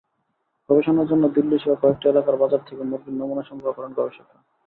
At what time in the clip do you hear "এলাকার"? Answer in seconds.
2.09-2.35